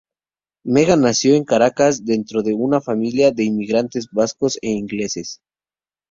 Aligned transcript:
Megan 0.63 1.01
nació 1.01 1.35
en 1.35 1.43
Caracas 1.45 2.03
dentro 2.05 2.41
de 2.41 2.55
una 2.55 2.81
familia 2.81 3.29
de 3.29 3.43
inmigrantes 3.43 4.07
vascos 4.11 4.57
e 4.63 4.69
ingleses. 4.71 5.41